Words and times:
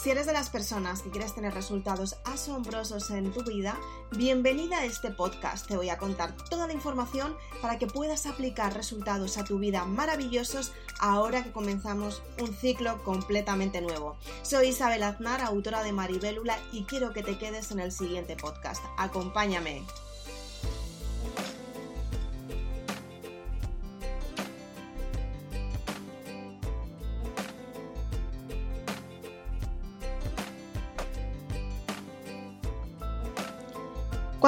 Si 0.00 0.10
eres 0.10 0.26
de 0.26 0.32
las 0.32 0.48
personas 0.48 1.02
que 1.02 1.10
quieres 1.10 1.34
tener 1.34 1.52
resultados 1.54 2.18
asombrosos 2.24 3.10
en 3.10 3.32
tu 3.32 3.42
vida, 3.42 3.76
bienvenida 4.16 4.78
a 4.78 4.84
este 4.84 5.10
podcast. 5.10 5.66
Te 5.66 5.76
voy 5.76 5.88
a 5.88 5.98
contar 5.98 6.36
toda 6.48 6.68
la 6.68 6.72
información 6.72 7.36
para 7.60 7.80
que 7.80 7.88
puedas 7.88 8.26
aplicar 8.26 8.74
resultados 8.74 9.38
a 9.38 9.44
tu 9.44 9.58
vida 9.58 9.84
maravillosos 9.86 10.72
ahora 11.00 11.42
que 11.42 11.50
comenzamos 11.50 12.22
un 12.40 12.54
ciclo 12.54 13.02
completamente 13.02 13.80
nuevo. 13.80 14.16
Soy 14.42 14.68
Isabel 14.68 15.02
Aznar, 15.02 15.40
autora 15.40 15.82
de 15.82 15.92
Maribélula, 15.92 16.56
y 16.70 16.84
quiero 16.84 17.12
que 17.12 17.24
te 17.24 17.36
quedes 17.36 17.72
en 17.72 17.80
el 17.80 17.90
siguiente 17.90 18.36
podcast. 18.36 18.84
Acompáñame. 18.98 19.82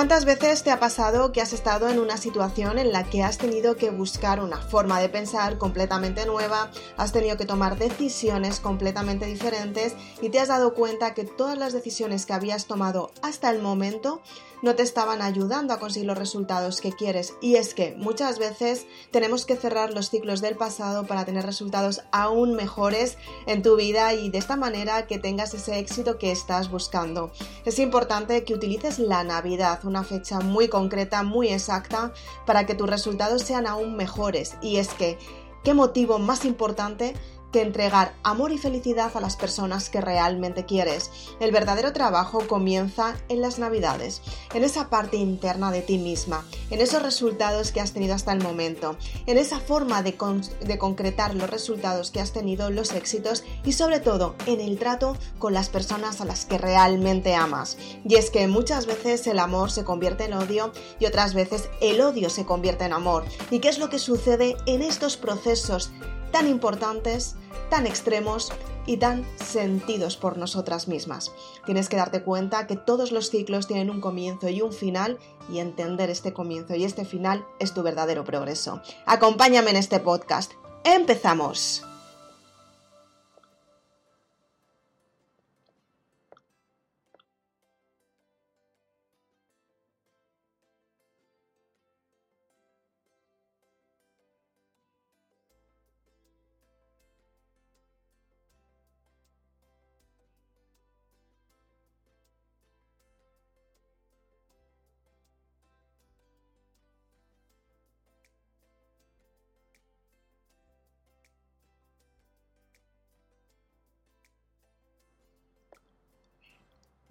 ¿Cuántas 0.00 0.24
veces 0.24 0.62
te 0.62 0.70
ha 0.70 0.80
pasado 0.80 1.30
que 1.30 1.42
has 1.42 1.52
estado 1.52 1.90
en 1.90 1.98
una 1.98 2.16
situación 2.16 2.78
en 2.78 2.90
la 2.90 3.04
que 3.04 3.22
has 3.22 3.36
tenido 3.36 3.76
que 3.76 3.90
buscar 3.90 4.40
una 4.40 4.56
forma 4.56 4.98
de 4.98 5.10
pensar 5.10 5.58
completamente 5.58 6.24
nueva, 6.24 6.70
has 6.96 7.12
tenido 7.12 7.36
que 7.36 7.44
tomar 7.44 7.76
decisiones 7.76 8.60
completamente 8.60 9.26
diferentes 9.26 9.94
y 10.22 10.30
te 10.30 10.40
has 10.40 10.48
dado 10.48 10.72
cuenta 10.72 11.12
que 11.12 11.24
todas 11.24 11.58
las 11.58 11.74
decisiones 11.74 12.24
que 12.24 12.32
habías 12.32 12.64
tomado 12.64 13.10
hasta 13.20 13.50
el 13.50 13.60
momento 13.60 14.22
no 14.62 14.74
te 14.74 14.82
estaban 14.82 15.22
ayudando 15.22 15.72
a 15.72 15.78
conseguir 15.78 16.06
los 16.06 16.18
resultados 16.18 16.80
que 16.80 16.92
quieres? 16.92 17.34
Y 17.40 17.56
es 17.56 17.74
que 17.74 17.94
muchas 17.96 18.38
veces 18.38 18.86
tenemos 19.10 19.46
que 19.46 19.56
cerrar 19.56 19.92
los 19.92 20.10
ciclos 20.10 20.40
del 20.40 20.56
pasado 20.56 21.06
para 21.06 21.24
tener 21.24 21.44
resultados 21.44 22.02
aún 22.12 22.54
mejores 22.54 23.16
en 23.46 23.62
tu 23.62 23.76
vida 23.76 24.14
y 24.14 24.30
de 24.30 24.38
esta 24.38 24.56
manera 24.56 25.06
que 25.06 25.18
tengas 25.18 25.54
ese 25.54 25.78
éxito 25.78 26.18
que 26.18 26.30
estás 26.30 26.70
buscando. 26.70 27.32
Es 27.64 27.78
importante 27.78 28.44
que 28.44 28.54
utilices 28.54 28.98
la 28.98 29.24
Navidad 29.24 29.80
una 29.84 30.04
fecha 30.04 30.40
muy 30.40 30.68
concreta, 30.68 31.22
muy 31.22 31.48
exacta, 31.48 32.12
para 32.46 32.66
que 32.66 32.74
tus 32.74 32.88
resultados 32.88 33.42
sean 33.42 33.66
aún 33.66 33.96
mejores. 33.96 34.56
Y 34.62 34.76
es 34.76 34.88
que, 34.88 35.18
¿qué 35.64 35.74
motivo 35.74 36.18
más 36.18 36.44
importante 36.44 37.14
que 37.52 37.62
entregar 37.62 38.14
amor 38.22 38.52
y 38.52 38.58
felicidad 38.58 39.10
a 39.14 39.20
las 39.20 39.36
personas 39.36 39.90
que 39.90 40.00
realmente 40.00 40.64
quieres. 40.64 41.10
El 41.40 41.52
verdadero 41.52 41.92
trabajo 41.92 42.46
comienza 42.46 43.16
en 43.28 43.40
las 43.40 43.58
navidades, 43.58 44.22
en 44.54 44.64
esa 44.64 44.88
parte 44.88 45.16
interna 45.16 45.70
de 45.70 45.82
ti 45.82 45.98
misma, 45.98 46.44
en 46.70 46.80
esos 46.80 47.02
resultados 47.02 47.72
que 47.72 47.80
has 47.80 47.92
tenido 47.92 48.14
hasta 48.14 48.32
el 48.32 48.42
momento, 48.42 48.96
en 49.26 49.38
esa 49.38 49.60
forma 49.60 50.02
de, 50.02 50.16
de 50.60 50.78
concretar 50.78 51.34
los 51.34 51.50
resultados 51.50 52.10
que 52.10 52.20
has 52.20 52.32
tenido, 52.32 52.70
los 52.70 52.92
éxitos 52.92 53.44
y 53.64 53.72
sobre 53.72 54.00
todo 54.00 54.34
en 54.46 54.60
el 54.60 54.78
trato 54.78 55.16
con 55.38 55.54
las 55.54 55.68
personas 55.68 56.20
a 56.20 56.24
las 56.24 56.44
que 56.44 56.58
realmente 56.58 57.34
amas. 57.34 57.76
Y 58.04 58.16
es 58.16 58.30
que 58.30 58.46
muchas 58.46 58.86
veces 58.86 59.26
el 59.26 59.38
amor 59.38 59.70
se 59.70 59.84
convierte 59.84 60.24
en 60.24 60.34
odio 60.34 60.72
y 60.98 61.06
otras 61.06 61.34
veces 61.34 61.68
el 61.80 62.00
odio 62.00 62.30
se 62.30 62.44
convierte 62.44 62.84
en 62.84 62.92
amor. 62.92 63.24
¿Y 63.50 63.58
qué 63.60 63.68
es 63.68 63.78
lo 63.78 63.90
que 63.90 63.98
sucede 63.98 64.56
en 64.66 64.82
estos 64.82 65.16
procesos 65.16 65.90
tan 66.30 66.48
importantes, 66.48 67.36
tan 67.68 67.86
extremos 67.86 68.52
y 68.86 68.96
tan 68.96 69.24
sentidos 69.36 70.16
por 70.16 70.36
nosotras 70.36 70.88
mismas. 70.88 71.32
Tienes 71.66 71.88
que 71.88 71.96
darte 71.96 72.22
cuenta 72.22 72.66
que 72.66 72.76
todos 72.76 73.12
los 73.12 73.30
ciclos 73.30 73.66
tienen 73.66 73.90
un 73.90 74.00
comienzo 74.00 74.48
y 74.48 74.62
un 74.62 74.72
final 74.72 75.18
y 75.52 75.58
entender 75.58 76.10
este 76.10 76.32
comienzo 76.32 76.74
y 76.74 76.84
este 76.84 77.04
final 77.04 77.44
es 77.58 77.74
tu 77.74 77.82
verdadero 77.82 78.24
progreso. 78.24 78.80
Acompáñame 79.06 79.70
en 79.70 79.76
este 79.76 80.00
podcast. 80.00 80.52
¡Empezamos! 80.84 81.84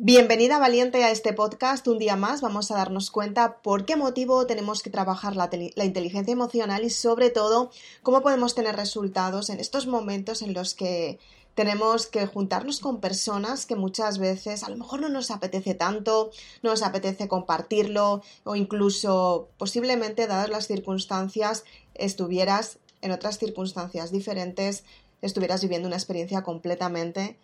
Bienvenida 0.02 0.60
valiente 0.60 1.04
a 1.04 1.12
este 1.12 1.34
podcast. 1.34 1.86
Un 1.90 1.98
día 1.98 2.16
más 2.16 2.40
vamos 2.40 2.72
a 2.72 2.76
darnos 2.78 3.12
cuenta 3.12 3.58
por 3.58 3.84
qué 3.84 3.98
motivo 3.98 4.48
tenemos 4.48 4.82
que 4.82 4.90
trabajar 4.90 5.36
la, 5.36 5.50
inteligencia 5.84 6.32
emocional 6.32 6.86
y 6.86 6.90
sobre 6.90 7.32
todo 7.32 7.70
cómo 8.02 8.22
podemos 8.22 8.56
tener 8.56 8.78
resultados 8.78 9.50
en 9.50 9.60
estos 9.60 9.88
momentos 9.88 10.42
en 10.42 10.54
los 10.54 10.74
que 10.74 11.20
tenemos 11.54 12.08
que 12.08 12.28
juntarnos 12.28 12.80
con 12.80 13.02
personas 13.02 13.66
que 13.66 13.76
muchas 13.76 14.20
veces 14.20 14.64
a 14.64 14.70
lo 14.70 14.78
mejor 14.78 15.02
no 15.02 15.10
nos 15.10 15.32
apetece 15.32 15.74
tanto, 15.74 16.32
no 16.64 16.70
nos 16.70 16.82
apetece 16.82 17.28
compartirlo 17.28 18.22
o 18.46 18.56
incluso 18.56 19.50
posiblemente 19.58 20.28
dadas 20.28 20.50
las 20.50 20.68
circunstancias 20.68 21.66
estuvieras 21.94 22.78
en 23.02 23.12
otras 23.12 23.38
circunstancias 23.38 24.14
diferentes, 24.14 24.86
estuvieras 25.22 25.62
viviendo 25.62 25.90
una 25.90 25.98
experiencia 25.98 26.42
completamente 26.42 27.36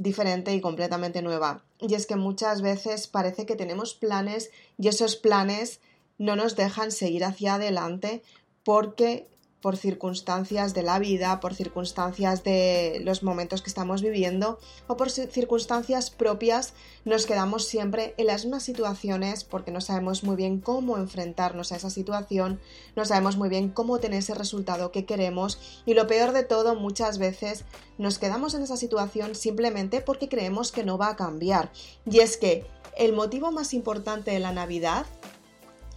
diferente 0.00 0.54
y 0.54 0.62
completamente 0.62 1.20
nueva. 1.20 1.62
Y 1.78 1.94
es 1.94 2.06
que 2.06 2.16
muchas 2.16 2.62
veces 2.62 3.06
parece 3.06 3.44
que 3.44 3.54
tenemos 3.54 3.92
planes 3.94 4.50
y 4.78 4.88
esos 4.88 5.14
planes 5.14 5.80
no 6.16 6.36
nos 6.36 6.56
dejan 6.56 6.90
seguir 6.90 7.22
hacia 7.22 7.54
adelante 7.54 8.22
porque 8.64 9.28
por 9.60 9.76
circunstancias 9.76 10.74
de 10.74 10.82
la 10.82 10.98
vida, 10.98 11.40
por 11.40 11.54
circunstancias 11.54 12.42
de 12.44 13.00
los 13.04 13.22
momentos 13.22 13.62
que 13.62 13.68
estamos 13.68 14.02
viviendo 14.02 14.58
o 14.86 14.96
por 14.96 15.10
circunstancias 15.10 16.10
propias, 16.10 16.72
nos 17.04 17.26
quedamos 17.26 17.66
siempre 17.66 18.14
en 18.16 18.26
las 18.26 18.44
mismas 18.44 18.62
situaciones 18.62 19.44
porque 19.44 19.70
no 19.70 19.80
sabemos 19.80 20.24
muy 20.24 20.36
bien 20.36 20.60
cómo 20.60 20.96
enfrentarnos 20.96 21.72
a 21.72 21.76
esa 21.76 21.90
situación, 21.90 22.60
no 22.96 23.04
sabemos 23.04 23.36
muy 23.36 23.48
bien 23.48 23.68
cómo 23.68 23.98
tener 23.98 24.20
ese 24.20 24.34
resultado 24.34 24.92
que 24.92 25.04
queremos 25.04 25.82
y 25.84 25.94
lo 25.94 26.06
peor 26.06 26.32
de 26.32 26.44
todo, 26.44 26.74
muchas 26.74 27.18
veces 27.18 27.64
nos 27.98 28.18
quedamos 28.18 28.54
en 28.54 28.62
esa 28.62 28.76
situación 28.76 29.34
simplemente 29.34 30.00
porque 30.00 30.28
creemos 30.28 30.72
que 30.72 30.84
no 30.84 30.96
va 30.96 31.08
a 31.08 31.16
cambiar. 31.16 31.70
Y 32.10 32.20
es 32.20 32.36
que 32.36 32.66
el 32.96 33.12
motivo 33.12 33.50
más 33.52 33.74
importante 33.74 34.30
de 34.30 34.40
la 34.40 34.52
Navidad 34.52 35.06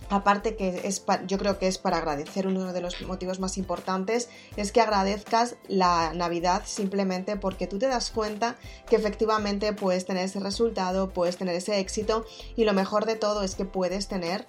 aparte 0.10 0.56
que 0.56 0.82
es 0.84 1.04
yo 1.28 1.38
creo 1.38 1.58
que 1.60 1.68
es 1.68 1.78
para 1.78 1.98
agradecer 1.98 2.48
uno 2.48 2.74
de 2.74 2.82
los 2.82 3.02
motivos 3.02 3.40
más 3.40 3.58
importantes 3.58 4.30
es 4.58 4.72
que 4.72 4.82
agradezcas 4.82 5.56
la 5.68 6.14
Navidad 6.14 6.64
simplemente 6.66 7.36
porque 7.36 7.68
tú 7.68 7.80
te 7.80 7.88
das 7.88 8.12
cuenta 8.12 8.58
que 8.88 8.96
efectivamente 8.96 9.74
puedes 9.74 10.06
tener 10.06 10.26
ese 10.26 10.40
resultado, 10.40 11.10
puedes 11.10 11.38
tener 11.38 11.56
ese 11.56 11.80
éxito 11.80 12.26
y 12.56 12.66
lo 12.66 12.74
mejor 12.74 13.06
de 13.06 13.16
todo 13.16 13.44
es 13.44 13.56
que 13.56 13.66
puedes 13.66 14.08
tener 14.08 14.46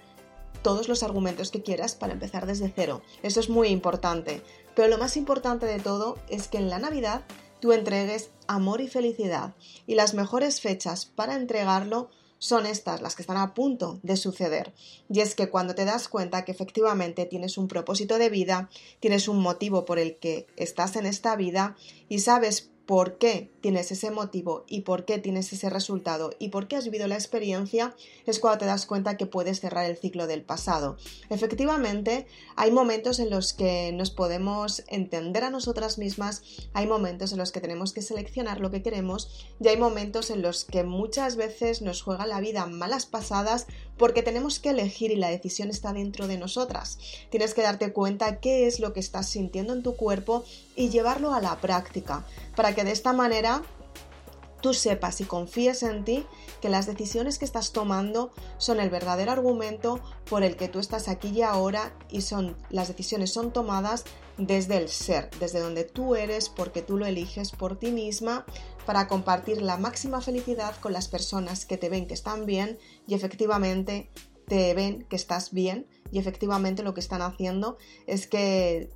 todos 0.61 0.87
los 0.87 1.03
argumentos 1.03 1.51
que 1.51 1.61
quieras 1.61 1.93
para 1.93 2.13
empezar 2.13 2.47
desde 2.47 2.73
cero. 2.75 3.03
Eso 3.21 3.39
es 3.39 3.49
muy 3.49 3.67
importante. 3.67 4.41
Pero 4.73 4.87
lo 4.87 4.97
más 4.97 5.15
importante 5.15 5.67
de 5.67 5.79
todo 5.79 6.17
es 6.27 6.47
que 6.47 6.57
en 6.57 6.71
la 6.71 6.79
Navidad 6.79 7.21
tú 7.59 7.71
entregues 7.71 8.31
amor 8.47 8.81
y 8.81 8.87
felicidad 8.87 9.53
y 9.85 9.93
las 9.93 10.15
mejores 10.15 10.61
fechas 10.61 11.05
para 11.05 11.35
entregarlo 11.35 12.09
son 12.37 12.65
estas 12.65 13.01
las 13.01 13.15
que 13.15 13.23
están 13.23 13.37
a 13.37 13.53
punto 13.53 13.99
de 14.03 14.17
suceder. 14.17 14.73
Y 15.09 15.21
es 15.21 15.35
que 15.35 15.49
cuando 15.49 15.75
te 15.75 15.85
das 15.85 16.07
cuenta 16.07 16.45
que 16.45 16.51
efectivamente 16.51 17.25
tienes 17.25 17.57
un 17.57 17.67
propósito 17.67 18.17
de 18.17 18.29
vida, 18.29 18.69
tienes 18.99 19.27
un 19.27 19.41
motivo 19.41 19.85
por 19.85 19.99
el 19.99 20.17
que 20.17 20.47
estás 20.57 20.95
en 20.95 21.05
esta 21.05 21.35
vida 21.35 21.75
y 22.09 22.19
sabes 22.19 22.71
por 22.85 23.17
qué 23.17 23.51
tienes 23.61 23.91
ese 23.91 24.11
motivo 24.11 24.63
y 24.67 24.81
por 24.81 25.05
qué 25.05 25.17
tienes 25.17 25.51
ese 25.51 25.69
resultado 25.69 26.31
y 26.37 26.49
por 26.49 26.67
qué 26.67 26.75
has 26.75 26.85
vivido 26.85 27.07
la 27.07 27.15
experiencia, 27.15 27.95
es 28.25 28.39
cuando 28.39 28.59
te 28.59 28.65
das 28.65 28.85
cuenta 28.85 29.17
que 29.17 29.25
puedes 29.25 29.59
cerrar 29.59 29.85
el 29.85 29.97
ciclo 29.97 30.27
del 30.27 30.43
pasado. 30.43 30.97
Efectivamente, 31.29 32.27
hay 32.55 32.71
momentos 32.71 33.19
en 33.19 33.29
los 33.29 33.53
que 33.53 33.91
nos 33.91 34.11
podemos 34.11 34.83
entender 34.87 35.43
a 35.43 35.49
nosotras 35.49 35.97
mismas, 35.97 36.43
hay 36.73 36.85
momentos 36.85 37.31
en 37.31 37.39
los 37.39 37.51
que 37.51 37.61
tenemos 37.61 37.91
que 37.91 38.03
seleccionar 38.03 38.59
lo 38.59 38.69
que 38.69 38.83
queremos 38.83 39.49
y 39.59 39.67
hay 39.67 39.77
momentos 39.77 40.29
en 40.29 40.41
los 40.41 40.63
que 40.63 40.83
muchas 40.83 41.35
veces 41.35 41.81
nos 41.81 42.03
juega 42.03 42.27
la 42.27 42.39
vida 42.39 42.67
malas 42.67 43.07
pasadas 43.07 43.65
porque 43.97 44.21
tenemos 44.21 44.59
que 44.59 44.69
elegir 44.69 45.11
y 45.11 45.15
la 45.15 45.29
decisión 45.29 45.69
está 45.69 45.93
dentro 45.93 46.27
de 46.27 46.37
nosotras. 46.37 46.99
Tienes 47.29 47.53
que 47.53 47.61
darte 47.61 47.93
cuenta 47.93 48.39
qué 48.39 48.67
es 48.67 48.79
lo 48.79 48.93
que 48.93 48.99
estás 48.99 49.29
sintiendo 49.29 49.73
en 49.73 49.83
tu 49.83 49.95
cuerpo 49.95 50.43
y 50.75 50.89
llevarlo 50.89 51.33
a 51.33 51.41
la 51.41 51.59
práctica 51.61 52.25
para 52.55 52.74
que 52.75 52.83
de 52.83 52.91
esta 52.91 53.13
manera 53.13 53.63
tú 54.61 54.73
sepas 54.73 55.21
y 55.21 55.25
confíes 55.25 55.83
en 55.83 56.03
ti 56.03 56.25
que 56.61 56.69
las 56.69 56.87
decisiones 56.87 57.37
que 57.37 57.45
estás 57.45 57.71
tomando 57.71 58.31
son 58.57 58.79
el 58.79 58.89
verdadero 58.89 59.31
argumento 59.31 59.99
por 60.27 60.43
el 60.43 60.55
que 60.55 60.67
tú 60.67 60.79
estás 60.79 61.07
aquí 61.07 61.29
y 61.29 61.41
ahora 61.43 61.95
y 62.09 62.21
son 62.21 62.57
las 62.69 62.87
decisiones 62.87 63.31
son 63.31 63.53
tomadas 63.53 64.05
desde 64.37 64.77
el 64.77 64.89
ser, 64.89 65.29
desde 65.39 65.59
donde 65.59 65.83
tú 65.83 66.15
eres, 66.15 66.49
porque 66.49 66.81
tú 66.81 66.97
lo 66.97 67.05
eliges 67.05 67.51
por 67.51 67.77
ti 67.77 67.91
misma, 67.91 68.45
para 68.85 69.07
compartir 69.07 69.61
la 69.61 69.77
máxima 69.77 70.19
felicidad 70.19 70.75
con 70.81 70.93
las 70.93 71.07
personas 71.07 71.65
que 71.65 71.77
te 71.77 71.89
ven 71.89 72.07
que 72.07 72.13
están 72.13 72.45
bien 72.45 72.79
y 73.07 73.13
efectivamente 73.13 74.09
te 74.47 74.73
ven 74.73 75.03
que 75.03 75.15
estás 75.15 75.51
bien 75.51 75.87
y 76.11 76.19
efectivamente 76.19 76.83
lo 76.83 76.93
que 76.93 76.99
están 76.99 77.21
haciendo 77.21 77.77
es 78.07 78.27
que 78.27 78.89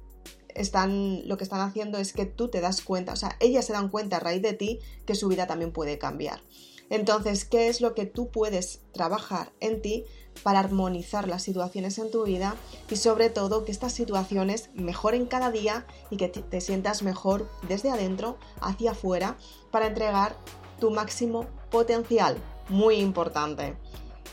están 0.56 1.28
lo 1.28 1.38
que 1.38 1.44
están 1.44 1.62
haciendo 1.62 1.98
es 1.98 2.13
que 2.13 2.25
tú 2.25 2.50
te 2.50 2.62
das 2.62 2.81
cuenta, 2.81 3.13
o 3.13 3.16
sea, 3.16 3.36
ellas 3.40 3.66
se 3.66 3.74
dan 3.74 3.90
cuenta 3.90 4.18
a 4.18 4.19
raíz 4.19 4.42
de 4.42 4.54
ti 4.54 4.80
que 5.06 5.16
su 5.16 5.28
vida 5.28 5.48
también 5.48 5.72
puede 5.72 5.98
cambiar. 5.98 6.42
Entonces, 6.90 7.46
¿qué 7.46 7.68
es 7.68 7.81
lo 7.81 7.94
que 7.94 8.06
tú 8.06 8.30
puedes 8.30 8.81
trabajar 8.94 9.51
en 9.60 9.81
ti 9.81 10.06
para 10.44 10.60
armonizar 10.60 11.28
las 11.28 11.44
situaciones 11.44 12.00
en 12.00 12.10
tu 12.10 12.24
vida 12.24 12.56
y 12.90 12.96
sobre 12.96 13.30
todo 13.30 13.63
que 13.63 13.72
estas 13.72 13.94
situaciones 13.94 14.69
mejoren 14.74 15.25
cada 15.25 15.51
día 15.51 15.86
y 16.10 16.18
que 16.18 16.30
te 16.30 16.62
sientas 16.62 17.04
mejor 17.04 17.48
desde 17.68 17.92
adentro 17.92 18.38
hacia 18.60 18.92
afuera 18.92 19.38
para 19.72 19.88
entregar 19.88 20.36
tu 20.80 20.90
máximo 20.90 21.46
potencial? 21.69 22.38
Muy 22.69 22.96
importante. 22.96 23.75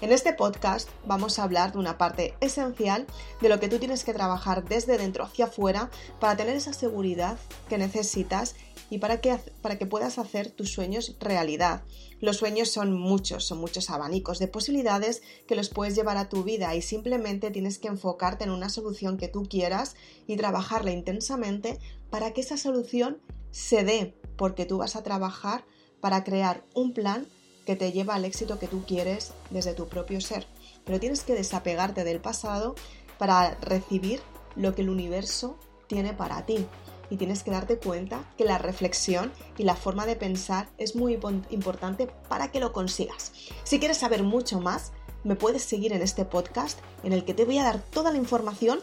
En 0.02 0.12
este 0.12 0.34
podcast 0.34 0.90
vamos 1.06 1.38
a 1.38 1.42
hablar 1.42 1.72
de 1.72 1.78
una 1.78 1.96
parte 1.96 2.34
esencial 2.42 3.06
de 3.40 3.48
lo 3.48 3.58
que 3.58 3.68
tú 3.68 3.78
tienes 3.78 4.04
que 4.04 4.12
trabajar 4.12 4.68
desde 4.68 4.98
dentro 4.98 5.24
hacia 5.24 5.46
afuera 5.46 5.90
para 6.20 6.36
tener 6.36 6.54
esa 6.54 6.74
seguridad 6.74 7.38
que 7.70 7.78
necesitas 7.78 8.56
y 8.90 8.98
para 8.98 9.22
que, 9.22 9.38
para 9.62 9.78
que 9.78 9.86
puedas 9.86 10.18
hacer 10.18 10.50
tus 10.50 10.70
sueños 10.70 11.16
realidad. 11.18 11.82
Los 12.20 12.36
sueños 12.36 12.68
son 12.68 12.92
muchos, 12.92 13.46
son 13.46 13.56
muchos 13.56 13.88
abanicos 13.88 14.38
de 14.38 14.48
posibilidades 14.48 15.22
que 15.48 15.56
los 15.56 15.70
puedes 15.70 15.94
llevar 15.94 16.18
a 16.18 16.28
tu 16.28 16.44
vida 16.44 16.74
y 16.74 16.82
simplemente 16.82 17.50
tienes 17.50 17.78
que 17.78 17.88
enfocarte 17.88 18.44
en 18.44 18.50
una 18.50 18.68
solución 18.68 19.16
que 19.16 19.28
tú 19.28 19.44
quieras 19.48 19.96
y 20.26 20.36
trabajarla 20.36 20.90
intensamente 20.90 21.78
para 22.10 22.34
que 22.34 22.42
esa 22.42 22.58
solución 22.58 23.18
se 23.50 23.82
dé, 23.82 24.14
porque 24.36 24.66
tú 24.66 24.76
vas 24.76 24.94
a 24.94 25.02
trabajar 25.02 25.64
para 26.02 26.22
crear 26.22 26.64
un 26.74 26.92
plan 26.92 27.26
que 27.66 27.76
te 27.76 27.92
lleva 27.92 28.14
al 28.14 28.24
éxito 28.24 28.58
que 28.58 28.68
tú 28.68 28.84
quieres 28.86 29.32
desde 29.50 29.74
tu 29.74 29.88
propio 29.88 30.20
ser. 30.20 30.46
Pero 30.84 31.00
tienes 31.00 31.24
que 31.24 31.34
desapegarte 31.34 32.04
del 32.04 32.20
pasado 32.20 32.76
para 33.18 33.56
recibir 33.56 34.20
lo 34.54 34.74
que 34.74 34.82
el 34.82 34.88
universo 34.88 35.58
tiene 35.88 36.14
para 36.14 36.46
ti. 36.46 36.64
Y 37.10 37.16
tienes 37.16 37.42
que 37.42 37.50
darte 37.50 37.78
cuenta 37.78 38.24
que 38.36 38.44
la 38.44 38.58
reflexión 38.58 39.32
y 39.58 39.64
la 39.64 39.76
forma 39.76 40.06
de 40.06 40.16
pensar 40.16 40.68
es 40.78 40.96
muy 40.96 41.18
importante 41.50 42.08
para 42.28 42.50
que 42.50 42.58
lo 42.58 42.72
consigas. 42.72 43.32
Si 43.62 43.78
quieres 43.78 43.98
saber 43.98 44.22
mucho 44.22 44.60
más, 44.60 44.92
me 45.22 45.36
puedes 45.36 45.62
seguir 45.62 45.92
en 45.92 46.02
este 46.02 46.24
podcast 46.24 46.78
en 47.04 47.12
el 47.12 47.24
que 47.24 47.34
te 47.34 47.44
voy 47.44 47.58
a 47.58 47.64
dar 47.64 47.80
toda 47.80 48.10
la 48.10 48.18
información 48.18 48.80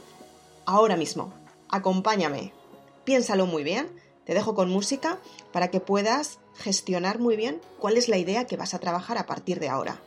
ahora 0.66 0.96
mismo. 0.96 1.34
Acompáñame. 1.70 2.54
Piénsalo 3.04 3.46
muy 3.46 3.64
bien. 3.64 4.03
Te 4.26 4.34
dejo 4.34 4.56
con 4.56 4.70
música 4.70 5.20
para 5.52 5.70
que 5.70 5.80
puedas 5.80 6.40
gestionar 6.56 7.20
muy 7.20 7.36
bien 7.36 7.62
cuál 7.80 7.98
es 7.98 8.08
la 8.08 8.18
idea 8.18 8.46
que 8.46 8.58
vas 8.58 8.74
a 8.74 8.80
trabajar 8.80 9.18
a 9.18 9.26
partir 9.26 9.60
de 9.60 9.70
ahora. 9.70 10.00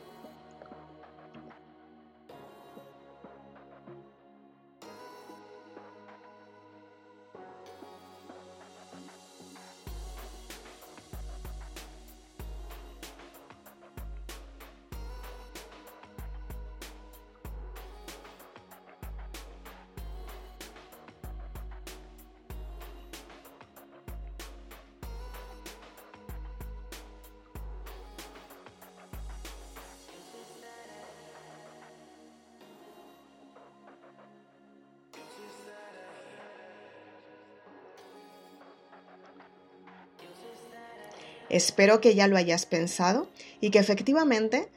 Espero 41.49 42.01
que 42.01 42.15
ya 42.15 42.29
lo 42.29 42.37
hayas 42.37 42.67
pensado 42.67 43.29
y 43.61 43.71
que 43.71 43.79
efectivamente 43.79 44.69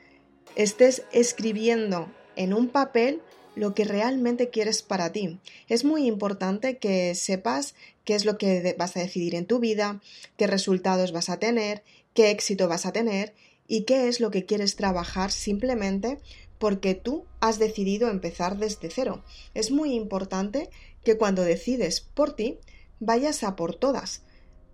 estés 0.55 1.03
escribiendo 1.11 2.11
en 2.35 2.53
un 2.53 2.69
papel 2.69 3.21
lo 3.55 3.73
que 3.73 3.83
realmente 3.83 4.49
quieres 4.49 4.83
para 4.83 5.11
ti. 5.11 5.39
Es 5.67 5.83
muy 5.83 6.05
importante 6.05 6.77
que 6.77 7.13
sepas 7.15 7.75
qué 8.05 8.15
es 8.15 8.25
lo 8.25 8.37
que 8.37 8.75
vas 8.77 8.95
a 8.95 9.01
decidir 9.01 9.35
en 9.35 9.45
tu 9.45 9.59
vida, 9.59 10.01
qué 10.37 10.47
resultados 10.47 11.11
vas 11.11 11.29
a 11.29 11.39
tener, 11.39 11.83
qué 12.13 12.31
éxito 12.31 12.67
vas 12.67 12.85
a 12.85 12.91
tener 12.91 13.33
y 13.67 13.83
qué 13.83 14.07
es 14.07 14.19
lo 14.19 14.31
que 14.31 14.45
quieres 14.45 14.75
trabajar 14.75 15.31
simplemente 15.31 16.19
porque 16.57 16.93
tú 16.93 17.25
has 17.39 17.59
decidido 17.59 18.09
empezar 18.09 18.57
desde 18.57 18.89
cero. 18.89 19.23
Es 19.53 19.71
muy 19.71 19.93
importante 19.93 20.69
que 21.03 21.17
cuando 21.17 21.43
decides 21.43 22.01
por 22.01 22.35
ti 22.35 22.59
vayas 22.99 23.43
a 23.43 23.55
por 23.55 23.75
todas 23.75 24.23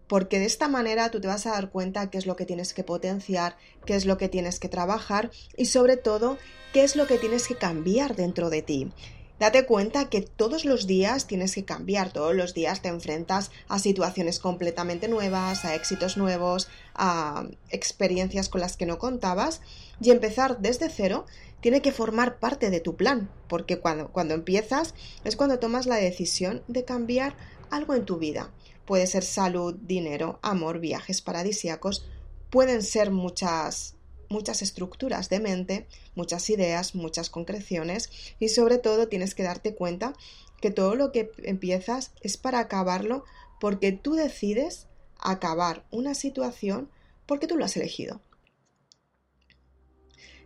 porque 0.07 0.39
de 0.39 0.45
esta 0.45 0.67
manera 0.67 1.09
tú 1.11 1.19
te 1.19 1.27
vas 1.27 1.45
a 1.45 1.51
dar 1.51 1.69
cuenta 1.69 2.09
qué 2.09 2.17
es 2.17 2.25
lo 2.25 2.35
que 2.35 2.45
tienes 2.45 2.73
que 2.73 2.83
potenciar, 2.83 3.57
qué 3.85 3.95
es 3.95 4.05
lo 4.05 4.17
que 4.17 4.29
tienes 4.29 4.59
que 4.59 4.69
trabajar 4.69 5.31
y 5.57 5.65
sobre 5.65 5.97
todo 5.97 6.37
qué 6.73 6.83
es 6.83 6.95
lo 6.95 7.07
que 7.07 7.17
tienes 7.17 7.47
que 7.47 7.55
cambiar 7.55 8.15
dentro 8.15 8.49
de 8.49 8.61
ti. 8.61 8.91
Date 9.37 9.65
cuenta 9.65 10.09
que 10.09 10.21
todos 10.21 10.63
los 10.63 10.87
días 10.87 11.27
tienes 11.27 11.55
que 11.55 11.65
cambiar, 11.65 12.13
todos 12.13 12.33
los 12.33 12.53
días 12.53 12.81
te 12.81 12.87
enfrentas 12.87 13.51
a 13.67 13.79
situaciones 13.79 14.39
completamente 14.39 15.09
nuevas, 15.09 15.65
a 15.65 15.75
éxitos 15.75 16.15
nuevos, 16.15 16.69
a 16.93 17.45
experiencias 17.69 18.47
con 18.47 18.61
las 18.61 18.77
que 18.77 18.85
no 18.85 18.97
contabas 18.97 19.59
y 19.99 20.11
empezar 20.11 20.59
desde 20.59 20.89
cero 20.89 21.25
tiene 21.59 21.81
que 21.81 21.91
formar 21.91 22.39
parte 22.39 22.69
de 22.69 22.79
tu 22.79 22.95
plan, 22.95 23.29
porque 23.49 23.79
cuando, 23.79 24.07
cuando 24.09 24.35
empiezas 24.35 24.93
es 25.25 25.35
cuando 25.35 25.59
tomas 25.59 25.85
la 25.85 25.97
decisión 25.97 26.63
de 26.69 26.85
cambiar 26.85 27.35
algo 27.71 27.93
en 27.93 28.05
tu 28.05 28.17
vida. 28.17 28.51
Puede 28.85 29.07
ser 29.07 29.23
salud, 29.23 29.75
dinero, 29.75 30.39
amor, 30.41 30.79
viajes 30.79 31.21
paradisíacos. 31.21 32.05
Pueden 32.49 32.83
ser 32.83 33.11
muchas, 33.11 33.95
muchas 34.29 34.61
estructuras 34.61 35.29
de 35.29 35.39
mente, 35.39 35.87
muchas 36.13 36.49
ideas, 36.49 36.95
muchas 36.95 37.29
concreciones 37.29 38.09
y 38.39 38.49
sobre 38.49 38.77
todo 38.77 39.07
tienes 39.07 39.35
que 39.35 39.43
darte 39.43 39.75
cuenta 39.75 40.13
que 40.61 40.71
todo 40.71 40.95
lo 40.95 41.12
que 41.12 41.31
empiezas 41.43 42.12
es 42.21 42.38
para 42.38 42.60
acabarlo 42.60 43.24
porque 43.60 43.91
tú 43.91 44.13
decides 44.13 44.88
acabar 45.19 45.86
una 45.91 46.13
situación 46.13 46.89
porque 47.25 47.48
tú 47.48 47.57
lo 47.57 47.65
has 47.65 47.75
elegido. 47.77 48.21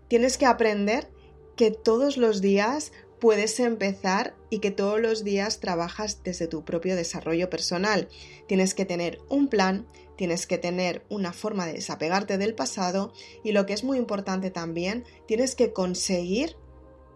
Tienes 0.08 0.38
que 0.38 0.46
aprender 0.46 1.12
que 1.56 1.72
todos 1.72 2.18
los 2.18 2.42
días 2.42 2.92
puedes 3.20 3.60
empezar 3.60 4.36
y 4.50 4.60
que 4.60 4.72
todos 4.72 5.00
los 5.00 5.24
días 5.24 5.60
trabajas 5.60 6.24
desde 6.24 6.48
tu 6.48 6.64
propio 6.64 6.96
desarrollo 6.96 7.50
personal. 7.50 8.08
Tienes 8.48 8.74
que 8.74 8.86
tener 8.86 9.20
un 9.30 9.48
plan, 9.48 9.88
tienes 10.16 10.48
que 10.48 10.58
tener 10.58 11.06
una 11.10 11.34
forma 11.34 11.66
de 11.66 11.74
desapegarte 11.74 12.38
del 12.38 12.56
pasado 12.56 13.14
y 13.44 13.52
lo 13.52 13.66
que 13.66 13.74
es 13.74 13.84
muy 13.84 13.98
importante 13.98 14.52
también, 14.52 15.06
tienes 15.28 15.56
que 15.56 15.74
conseguir 15.74 16.56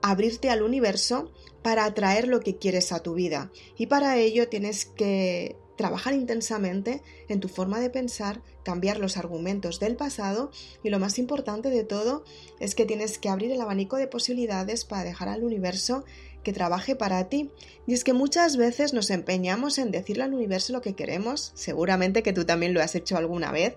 abrirte 0.01 0.49
al 0.49 0.63
universo 0.63 1.31
para 1.61 1.85
atraer 1.85 2.27
lo 2.27 2.41
que 2.41 2.57
quieres 2.57 2.91
a 2.91 2.99
tu 2.99 3.13
vida. 3.13 3.51
Y 3.77 3.87
para 3.87 4.17
ello 4.17 4.49
tienes 4.49 4.85
que 4.85 5.55
trabajar 5.75 6.13
intensamente 6.13 7.01
en 7.27 7.39
tu 7.39 7.47
forma 7.47 7.79
de 7.79 7.89
pensar, 7.89 8.41
cambiar 8.63 8.99
los 8.99 9.17
argumentos 9.17 9.79
del 9.79 9.95
pasado 9.95 10.51
y 10.83 10.89
lo 10.89 10.99
más 10.99 11.17
importante 11.19 11.69
de 11.69 11.83
todo 11.83 12.23
es 12.59 12.75
que 12.75 12.85
tienes 12.85 13.17
que 13.17 13.29
abrir 13.29 13.51
el 13.51 13.61
abanico 13.61 13.97
de 13.97 14.07
posibilidades 14.07 14.85
para 14.85 15.03
dejar 15.03 15.29
al 15.29 15.43
universo 15.43 16.03
que 16.43 16.53
trabaje 16.53 16.95
para 16.95 17.29
ti. 17.29 17.51
Y 17.87 17.93
es 17.93 18.03
que 18.03 18.13
muchas 18.13 18.57
veces 18.57 18.93
nos 18.93 19.09
empeñamos 19.09 19.77
en 19.77 19.91
decirle 19.91 20.23
al 20.23 20.33
universo 20.33 20.73
lo 20.73 20.81
que 20.81 20.95
queremos, 20.95 21.51
seguramente 21.55 22.23
que 22.23 22.33
tú 22.33 22.45
también 22.45 22.73
lo 22.73 22.81
has 22.81 22.95
hecho 22.95 23.17
alguna 23.17 23.51
vez, 23.51 23.75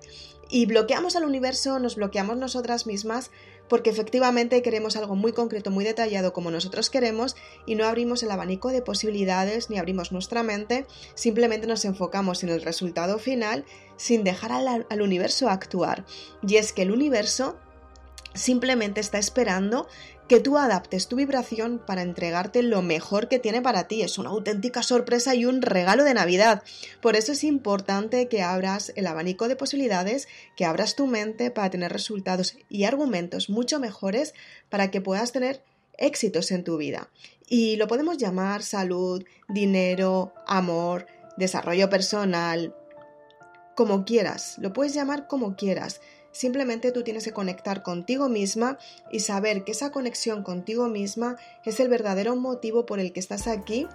y 0.49 0.67
bloqueamos 0.67 1.17
al 1.17 1.25
universo, 1.25 1.79
nos 1.79 1.97
bloqueamos 1.97 2.37
nosotras 2.37 2.87
mismas 2.87 3.31
porque 3.69 3.91
efectivamente 3.91 4.63
queremos 4.63 4.97
algo 4.97 5.17
muy 5.17 5.33
concreto, 5.33 5.73
muy 5.73 5.85
detallado 5.85 6.33
como 6.33 6.53
nosotros 6.53 6.89
queremos 6.89 7.35
y 7.67 7.75
no 7.75 7.85
abrimos 7.85 8.23
el 8.23 8.31
abanico 8.31 8.69
de 8.69 8.83
posibilidades 8.83 9.71
ni 9.71 9.79
abrimos 9.79 10.13
nuestra 10.13 10.45
mente, 10.45 10.87
simplemente 11.15 11.67
nos 11.67 11.85
enfocamos 11.85 12.45
en 12.45 12.51
el 12.51 12.63
resultado 12.63 13.19
final 13.19 13.65
sin 13.97 14.23
dejar 14.23 14.53
al, 14.53 14.87
al 14.89 15.03
universo 15.03 15.49
actuar. 15.49 16.05
Y 16.47 16.57
es 16.57 16.73
que 16.73 16.83
el 16.83 16.93
universo 16.93 17.57
simplemente 18.35 19.01
está 19.01 19.19
esperando 19.19 19.89
que 20.29 20.41
tú 20.41 20.59
adaptes 20.59 21.07
tu 21.07 21.17
vibración 21.17 21.81
para 21.85 22.03
entregarte 22.03 22.63
lo 22.63 22.83
mejor 22.83 23.29
que 23.29 23.39
tiene 23.39 23.63
para 23.63 23.87
ti. 23.87 24.03
Es 24.03 24.19
una 24.19 24.31
auténtica 24.31 24.83
sorpresa 24.83 25.35
y 25.35 25.45
un 25.45 25.63
regalo 25.63 26.05
de 26.05 26.15
Navidad. 26.15 26.63
Por 27.01 27.17
eso 27.17 27.33
es 27.33 27.45
importante 27.45 28.29
que 28.29 28.43
abras 28.43 28.93
el 28.97 29.07
abanico 29.07 29.49
de 29.49 29.57
posibilidades, 29.57 30.27
que 30.57 30.65
abras 30.65 30.97
tu 30.97 31.07
mente 31.07 31.51
para 31.51 31.71
tener 31.71 31.93
resultados 31.93 32.57
y 32.69 32.85
argumentos 32.85 33.49
mucho 33.49 33.79
mejores 33.79 34.35
para 34.69 34.91
que 34.91 35.01
puedas 35.01 35.33
tener 35.33 35.63
éxitos 35.99 36.51
en 36.51 36.65
tu 36.65 36.77
vida. 36.77 37.09
Y 37.49 37.77
lo 37.77 37.87
podemos 37.87 38.19
llamar 38.19 38.63
salud, 38.63 39.25
dinero, 39.49 40.33
amor, 40.47 41.07
desarrollo 41.37 41.89
personal, 41.89 42.75
como 43.77 44.07
quieras, 44.07 44.57
lo 44.59 44.73
puedes 44.73 44.95
llamar 44.95 45.29
como 45.29 45.55
quieras. 45.55 46.01
Simplemente 46.37 46.93
tú 46.93 47.03
tienes 47.03 47.25
que 47.25 47.33
conectar 47.33 47.83
contigo 47.83 48.29
misma 48.29 48.77
y 49.11 49.21
saber 49.21 49.65
que 49.65 49.73
esa 49.73 49.91
conexión 49.91 50.43
contigo 50.43 50.87
misma 50.87 51.39
es 51.65 51.81
el 51.81 51.89
verdadero 51.89 52.37
motivo 52.37 52.85
por 52.85 53.01
el 53.01 53.15
que 53.15 53.21
estás 53.21 53.47
aquí 53.47 53.89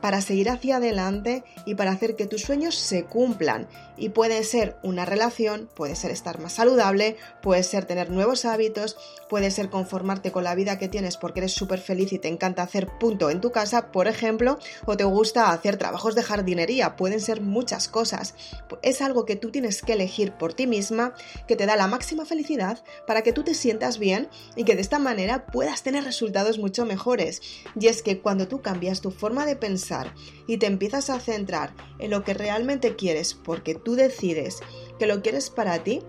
para 0.00 0.20
seguir 0.20 0.48
hacia 0.50 0.76
adelante 0.76 1.44
y 1.64 1.74
para 1.74 1.92
hacer 1.92 2.16
que 2.16 2.26
tus 2.26 2.42
sueños 2.42 2.74
se 2.74 3.04
cumplan. 3.04 3.68
Y 3.96 4.08
puede 4.08 4.42
ser 4.42 4.76
una 4.82 5.04
relación, 5.04 5.68
puede 5.74 5.94
ser 5.94 6.10
estar 6.10 6.40
más 6.40 6.54
saludable, 6.54 7.16
puede 7.40 7.62
ser 7.62 7.84
tener 7.84 8.10
nuevos 8.10 8.44
hábitos, 8.44 8.96
puede 9.28 9.50
ser 9.50 9.70
conformarte 9.70 10.32
con 10.32 10.42
la 10.42 10.56
vida 10.56 10.78
que 10.78 10.88
tienes 10.88 11.16
porque 11.16 11.40
eres 11.40 11.52
súper 11.52 11.78
feliz 11.78 12.12
y 12.12 12.18
te 12.18 12.28
encanta 12.28 12.62
hacer 12.62 12.88
punto 12.98 13.30
en 13.30 13.40
tu 13.40 13.52
casa, 13.52 13.92
por 13.92 14.08
ejemplo, 14.08 14.58
o 14.86 14.96
te 14.96 15.04
gusta 15.04 15.52
hacer 15.52 15.76
trabajos 15.76 16.14
de 16.16 16.22
jardinería, 16.24 16.96
pueden 16.96 17.20
ser 17.20 17.40
muchas 17.40 17.86
cosas. 17.86 18.34
Es 18.82 19.02
algo 19.02 19.24
que 19.24 19.36
tú 19.36 19.52
tienes 19.52 19.82
que 19.82 19.92
elegir 19.92 20.32
por 20.32 20.52
ti 20.52 20.66
misma, 20.66 21.14
que 21.46 21.54
te 21.54 21.66
da 21.66 21.76
la 21.76 21.81
máxima 21.86 22.24
felicidad 22.24 22.82
para 23.06 23.22
que 23.22 23.32
tú 23.32 23.42
te 23.42 23.54
sientas 23.54 23.98
bien 23.98 24.28
y 24.56 24.64
que 24.64 24.74
de 24.74 24.82
esta 24.82 24.98
manera 24.98 25.46
puedas 25.46 25.82
tener 25.82 26.04
resultados 26.04 26.58
mucho 26.58 26.84
mejores. 26.84 27.40
Y 27.78 27.86
es 27.86 28.02
que 28.02 28.20
cuando 28.20 28.48
tú 28.48 28.62
cambias 28.62 29.00
tu 29.00 29.10
forma 29.10 29.46
de 29.46 29.56
pensar, 29.56 30.14
y 30.46 30.58
te 30.58 30.66
empiezas 30.66 31.10
a 31.10 31.20
centrar 31.20 31.74
en 31.98 32.10
lo 32.10 32.24
que 32.24 32.34
realmente 32.34 32.96
quieres 32.96 33.34
porque 33.34 33.74
tú 33.74 33.94
decides 33.94 34.60
que 34.98 35.06
lo 35.06 35.22
quieres 35.22 35.50
para 35.50 35.82
ti, 35.82 36.02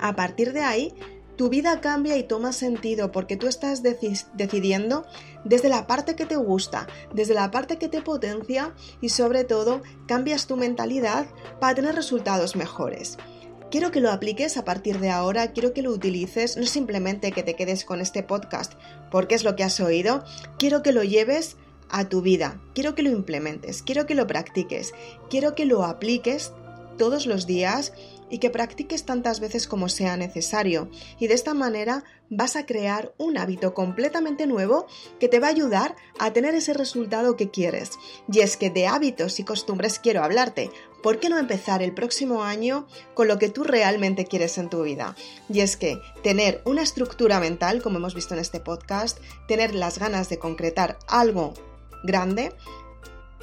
a 0.00 0.14
partir 0.16 0.52
de 0.52 0.60
ahí 0.60 0.94
tu 1.36 1.48
vida 1.48 1.80
cambia 1.80 2.16
y 2.16 2.22
toma 2.22 2.52
sentido 2.52 3.10
porque 3.10 3.36
tú 3.36 3.48
estás 3.48 3.82
decidiendo 3.82 5.04
desde 5.44 5.68
la 5.68 5.86
parte 5.86 6.14
que 6.14 6.26
te 6.26 6.36
gusta, 6.36 6.86
desde 7.12 7.34
la 7.34 7.50
parte 7.50 7.76
que 7.76 7.88
te 7.88 8.02
potencia 8.02 8.72
y 9.00 9.08
sobre 9.08 9.44
todo 9.44 9.82
cambias 10.06 10.46
tu 10.46 10.56
mentalidad 10.56 11.26
para 11.60 11.74
tener 11.74 11.94
resultados 11.94 12.54
mejores. 12.54 13.18
Quiero 13.74 13.90
que 13.90 14.00
lo 14.00 14.12
apliques 14.12 14.56
a 14.56 14.64
partir 14.64 15.00
de 15.00 15.10
ahora, 15.10 15.50
quiero 15.50 15.72
que 15.72 15.82
lo 15.82 15.90
utilices, 15.90 16.56
no 16.56 16.64
simplemente 16.64 17.32
que 17.32 17.42
te 17.42 17.56
quedes 17.56 17.84
con 17.84 18.00
este 18.00 18.22
podcast 18.22 18.74
porque 19.10 19.34
es 19.34 19.42
lo 19.42 19.56
que 19.56 19.64
has 19.64 19.80
oído, 19.80 20.22
quiero 20.60 20.84
que 20.84 20.92
lo 20.92 21.02
lleves 21.02 21.56
a 21.88 22.08
tu 22.08 22.22
vida. 22.22 22.60
Quiero 22.72 22.94
que 22.94 23.02
lo 23.02 23.10
implementes, 23.10 23.82
quiero 23.82 24.06
que 24.06 24.14
lo 24.14 24.28
practiques, 24.28 24.92
quiero 25.28 25.56
que 25.56 25.64
lo 25.64 25.82
apliques 25.82 26.52
todos 26.98 27.26
los 27.26 27.48
días 27.48 27.92
y 28.30 28.38
que 28.38 28.50
practiques 28.50 29.04
tantas 29.04 29.40
veces 29.40 29.66
como 29.66 29.88
sea 29.88 30.16
necesario. 30.16 30.88
Y 31.18 31.26
de 31.26 31.34
esta 31.34 31.54
manera 31.54 32.04
vas 32.30 32.56
a 32.56 32.66
crear 32.66 33.14
un 33.18 33.38
hábito 33.38 33.74
completamente 33.74 34.46
nuevo 34.46 34.86
que 35.20 35.28
te 35.28 35.40
va 35.40 35.48
a 35.48 35.50
ayudar 35.50 35.94
a 36.18 36.32
tener 36.32 36.54
ese 36.54 36.74
resultado 36.74 37.36
que 37.36 37.50
quieres. 37.50 37.92
Y 38.30 38.40
es 38.40 38.56
que 38.56 38.70
de 38.70 38.86
hábitos 38.86 39.38
y 39.40 39.44
costumbres 39.44 39.98
quiero 39.98 40.24
hablarte. 40.24 40.70
¿Por 41.02 41.20
qué 41.20 41.28
no 41.28 41.38
empezar 41.38 41.82
el 41.82 41.92
próximo 41.92 42.44
año 42.44 42.86
con 43.12 43.28
lo 43.28 43.38
que 43.38 43.50
tú 43.50 43.62
realmente 43.62 44.24
quieres 44.24 44.56
en 44.56 44.70
tu 44.70 44.82
vida? 44.82 45.16
Y 45.50 45.60
es 45.60 45.76
que 45.76 46.00
tener 46.22 46.62
una 46.64 46.82
estructura 46.82 47.40
mental, 47.40 47.82
como 47.82 47.98
hemos 47.98 48.14
visto 48.14 48.34
en 48.34 48.40
este 48.40 48.58
podcast, 48.58 49.18
tener 49.46 49.74
las 49.74 49.98
ganas 49.98 50.30
de 50.30 50.38
concretar 50.38 50.98
algo 51.06 51.52
grande, 52.04 52.54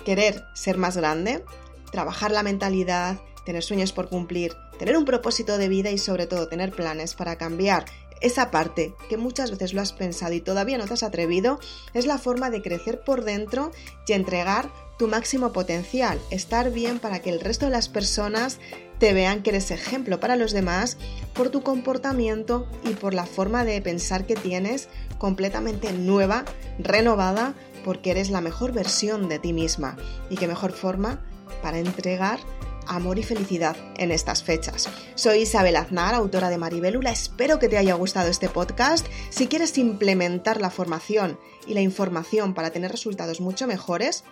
querer 0.05 0.43
ser 0.55 0.77
más 0.77 0.97
grande, 0.97 1.43
trabajar 1.91 2.31
la 2.31 2.41
mentalidad, 2.43 3.19
tener 3.45 3.63
sueños 3.63 3.93
por 3.93 4.09
cumplir, 4.09 4.53
tener 4.77 4.97
un 4.97 5.05
propósito 5.05 5.57
de 5.57 5.69
vida 5.69 5.91
y 5.91 5.97
sobre 5.97 6.27
todo 6.27 6.47
tener 6.47 6.71
planes 6.71 7.15
para 7.15 7.37
cambiar 7.37 7.85
esa 8.21 8.51
parte 8.51 8.93
que 9.09 9.17
muchas 9.17 9.51
veces 9.51 9.73
lo 9.73 9.81
has 9.81 9.93
pensado 9.93 10.33
y 10.33 10.41
todavía 10.41 10.77
no 10.77 10.85
te 10.85 10.93
has 10.93 11.03
atrevido, 11.03 11.59
es 11.93 12.05
la 12.05 12.19
forma 12.19 12.49
de 12.49 12.61
crecer 12.61 13.01
por 13.01 13.23
dentro 13.23 13.71
y 14.07 14.13
entregar 14.13 14.69
tu 14.99 15.07
máximo 15.07 15.51
potencial, 15.51 16.19
estar 16.29 16.71
bien 16.71 16.99
para 16.99 17.19
que 17.19 17.31
el 17.31 17.39
resto 17.39 17.65
de 17.65 17.71
las 17.71 17.89
personas 17.89 18.59
te 18.99 19.13
vean 19.13 19.41
que 19.41 19.49
eres 19.49 19.71
ejemplo 19.71 20.19
para 20.19 20.35
los 20.35 20.51
demás 20.51 20.97
por 21.33 21.49
tu 21.49 21.63
comportamiento 21.63 22.67
y 22.83 22.93
por 22.93 23.15
la 23.15 23.25
forma 23.25 23.65
de 23.65 23.81
pensar 23.81 24.27
que 24.27 24.35
tienes 24.35 24.89
completamente 25.17 25.91
nueva, 25.91 26.45
renovada, 26.77 27.55
porque 27.83 28.11
eres 28.11 28.29
la 28.29 28.41
mejor 28.41 28.73
versión 28.73 29.27
de 29.27 29.39
ti 29.39 29.53
misma. 29.53 29.97
Y 30.29 30.35
qué 30.35 30.47
mejor 30.47 30.71
forma 30.71 31.19
para 31.63 31.79
entregar 31.79 32.39
amor 32.87 33.19
y 33.19 33.23
felicidad 33.23 33.75
en 33.97 34.11
estas 34.11 34.43
fechas. 34.43 34.89
Soy 35.15 35.39
Isabel 35.39 35.75
Aznar, 35.75 36.15
autora 36.15 36.49
de 36.49 36.57
Maribélula. 36.57 37.11
Espero 37.11 37.59
que 37.59 37.67
te 37.67 37.77
haya 37.77 37.95
gustado 37.95 38.29
este 38.29 38.49
podcast. 38.49 39.05
Si 39.29 39.47
quieres 39.47 39.77
implementar 39.77 40.61
la 40.61 40.69
formación 40.69 41.37
y 41.67 41.73
la 41.73 41.81
información 41.81 42.53
para 42.53 42.71
tener 42.71 42.91
resultados 42.91 43.41
mucho 43.41 43.67
mejores, 43.67 44.23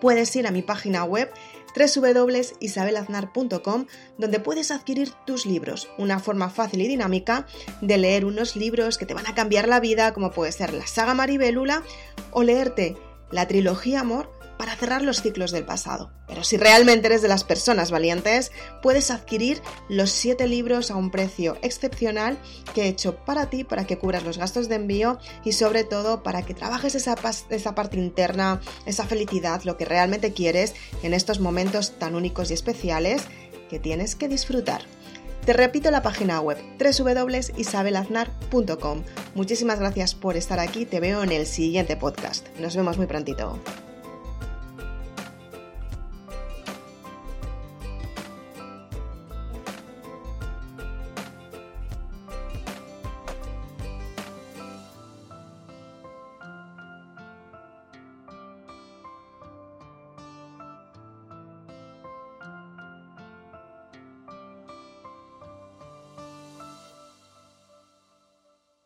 puedes 0.00 0.34
ir 0.36 0.46
a 0.46 0.50
mi 0.50 0.62
página 0.62 1.04
web 1.04 1.30
www.isabelaznar.com 1.74 3.86
donde 4.18 4.40
puedes 4.40 4.70
adquirir 4.70 5.12
tus 5.26 5.46
libros, 5.46 5.88
una 5.98 6.18
forma 6.18 6.50
fácil 6.50 6.82
y 6.82 6.88
dinámica 6.88 7.46
de 7.80 7.98
leer 7.98 8.24
unos 8.24 8.56
libros 8.56 8.98
que 8.98 9.06
te 9.06 9.14
van 9.14 9.26
a 9.26 9.34
cambiar 9.34 9.68
la 9.68 9.80
vida, 9.80 10.12
como 10.12 10.30
puede 10.30 10.52
ser 10.52 10.74
la 10.74 10.86
saga 10.86 11.14
Maribélula 11.14 11.82
o 12.30 12.42
leerte 12.42 12.96
la 13.30 13.48
trilogía 13.48 14.00
Amor 14.00 14.30
para 14.62 14.76
cerrar 14.76 15.02
los 15.02 15.22
ciclos 15.22 15.50
del 15.50 15.64
pasado. 15.64 16.12
Pero 16.28 16.44
si 16.44 16.56
realmente 16.56 17.08
eres 17.08 17.20
de 17.20 17.26
las 17.26 17.42
personas 17.42 17.90
valientes, 17.90 18.52
puedes 18.80 19.10
adquirir 19.10 19.60
los 19.88 20.12
7 20.12 20.46
libros 20.46 20.92
a 20.92 20.94
un 20.94 21.10
precio 21.10 21.56
excepcional 21.62 22.38
que 22.72 22.84
he 22.84 22.88
hecho 22.88 23.16
para 23.24 23.50
ti, 23.50 23.64
para 23.64 23.88
que 23.88 23.98
cubras 23.98 24.22
los 24.22 24.38
gastos 24.38 24.68
de 24.68 24.76
envío 24.76 25.18
y 25.44 25.50
sobre 25.50 25.82
todo 25.82 26.22
para 26.22 26.42
que 26.42 26.54
trabajes 26.54 26.94
esa, 26.94 27.16
esa 27.50 27.74
parte 27.74 27.96
interna, 27.96 28.60
esa 28.86 29.04
felicidad, 29.04 29.64
lo 29.64 29.76
que 29.76 29.84
realmente 29.84 30.32
quieres 30.32 30.74
en 31.02 31.12
estos 31.12 31.40
momentos 31.40 31.98
tan 31.98 32.14
únicos 32.14 32.52
y 32.52 32.54
especiales 32.54 33.22
que 33.68 33.80
tienes 33.80 34.14
que 34.14 34.28
disfrutar. 34.28 34.82
Te 35.44 35.54
repito 35.54 35.90
la 35.90 36.02
página 36.02 36.40
web 36.40 36.58
www.isabelaznar.com. 36.78 39.02
Muchísimas 39.34 39.80
gracias 39.80 40.14
por 40.14 40.36
estar 40.36 40.60
aquí, 40.60 40.86
te 40.86 41.00
veo 41.00 41.24
en 41.24 41.32
el 41.32 41.46
siguiente 41.46 41.96
podcast. 41.96 42.46
Nos 42.60 42.76
vemos 42.76 42.96
muy 42.96 43.08
prontito. 43.08 43.58